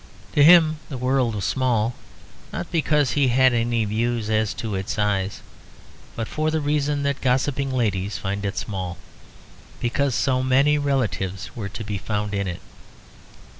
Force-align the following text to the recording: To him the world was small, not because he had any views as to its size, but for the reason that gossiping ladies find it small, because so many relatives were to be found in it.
To 0.33 0.43
him 0.43 0.79
the 0.89 0.97
world 0.97 1.35
was 1.35 1.45
small, 1.45 1.93
not 2.51 2.71
because 2.71 3.11
he 3.11 3.27
had 3.27 3.53
any 3.53 3.85
views 3.85 4.31
as 4.31 4.51
to 4.55 4.73
its 4.73 4.93
size, 4.93 5.41
but 6.15 6.27
for 6.27 6.49
the 6.49 6.59
reason 6.59 7.03
that 7.03 7.21
gossiping 7.21 7.71
ladies 7.71 8.17
find 8.17 8.43
it 8.43 8.57
small, 8.57 8.97
because 9.79 10.15
so 10.15 10.41
many 10.41 10.79
relatives 10.79 11.55
were 11.55 11.69
to 11.69 11.83
be 11.83 11.99
found 11.99 12.33
in 12.33 12.47
it. 12.47 12.61